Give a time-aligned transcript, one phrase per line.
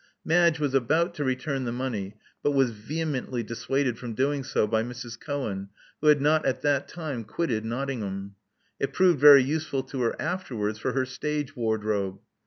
[0.25, 4.81] Madge was about to return the money, but was vehemently dissuaded from doing so by
[4.81, 5.19] Mrs.
[5.19, 5.69] Cohen,
[6.01, 8.33] who had not at that time quitted Nottingham.
[8.79, 12.17] It proved very useful to her afterwards for her stage wardrobe.